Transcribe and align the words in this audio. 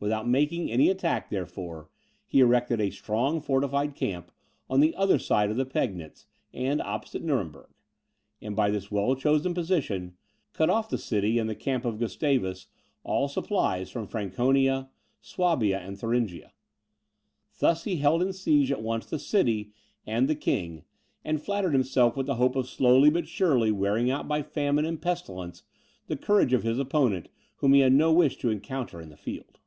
Without 0.00 0.28
making 0.28 0.70
any 0.70 0.90
attack, 0.90 1.30
therefore, 1.30 1.88
he 2.26 2.40
erected 2.40 2.78
a 2.78 2.90
strong 2.90 3.40
fortified 3.40 3.94
camp 3.94 4.30
on 4.68 4.80
the 4.80 4.94
other 4.96 5.18
side 5.18 5.48
of 5.50 5.56
the 5.56 5.64
Pegnitz, 5.64 6.26
and 6.52 6.82
opposite 6.82 7.22
Nuremberg; 7.24 7.70
and, 8.42 8.54
by 8.54 8.70
this 8.70 8.90
well 8.90 9.14
chosen 9.16 9.54
position, 9.54 10.14
cut 10.52 10.68
off 10.68 10.90
from 10.90 10.96
the 10.96 11.02
city 11.02 11.38
and 11.38 11.48
the 11.48 11.54
camp 11.54 11.86
of 11.86 11.98
Gustavus 11.98 12.66
all 13.02 13.28
supplies 13.28 13.90
from 13.90 14.06
Franconia, 14.06 14.90
Swabia, 15.22 15.78
and 15.78 15.98
Thuringia. 15.98 16.52
Thus 17.58 17.84
he 17.84 17.96
held 17.96 18.20
in 18.20 18.34
siege 18.34 18.70
at 18.70 18.82
once 18.82 19.06
the 19.06 19.18
city 19.18 19.72
and 20.06 20.28
the 20.28 20.36
King, 20.36 20.84
and 21.24 21.40
flattered 21.40 21.72
himself 21.72 22.14
with 22.14 22.26
the 22.26 22.34
hope 22.34 22.56
of 22.56 22.68
slowly, 22.68 23.08
but 23.08 23.26
surely, 23.26 23.72
wearing 23.72 24.10
out 24.10 24.28
by 24.28 24.42
famine 24.42 24.84
and 24.84 25.00
pestilence 25.00 25.62
the 26.08 26.16
courage 26.18 26.52
of 26.52 26.62
his 26.62 26.78
opponent 26.78 27.28
whom 27.56 27.72
he 27.72 27.80
had 27.80 27.94
no 27.94 28.12
wish 28.12 28.36
to 28.36 28.50
encounter 28.50 29.00
in 29.00 29.08
the 29.08 29.16
field. 29.16 29.60